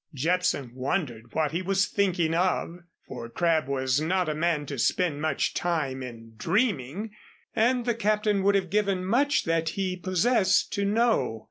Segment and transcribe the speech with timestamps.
[0.15, 5.21] Jepson wondered what he was thinking of, for Crabb was not a man to spend
[5.21, 7.11] much time in dreaming,
[7.55, 11.39] and the Captain would have given much that he possessed to know.